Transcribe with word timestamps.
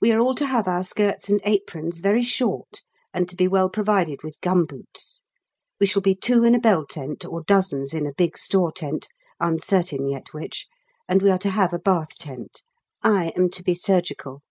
We 0.00 0.10
are 0.10 0.18
all 0.18 0.34
to 0.34 0.46
have 0.46 0.66
our 0.66 0.82
skirts 0.82 1.28
and 1.28 1.40
aprons 1.44 2.00
very 2.00 2.24
short 2.24 2.82
and 3.14 3.28
to 3.28 3.36
be 3.36 3.46
well 3.46 3.70
provided 3.70 4.24
with 4.24 4.40
gum 4.40 4.64
boots. 4.64 5.22
We 5.78 5.86
shall 5.86 6.02
be 6.02 6.16
two 6.16 6.42
in 6.42 6.56
a 6.56 6.58
bell 6.58 6.84
tent, 6.84 7.24
or 7.24 7.44
dozens 7.44 7.94
in 7.94 8.04
a 8.04 8.12
big 8.14 8.36
store 8.36 8.72
tent, 8.72 9.06
uncertain 9.38 10.08
yet 10.08 10.32
which, 10.32 10.66
and 11.08 11.22
we 11.22 11.30
are 11.30 11.38
to 11.38 11.50
have 11.50 11.72
a 11.72 11.78
bath 11.78 12.18
tent. 12.18 12.64
I 13.04 13.26
am 13.36 13.48
to 13.50 13.62
be 13.62 13.76
surgical. 13.76 14.42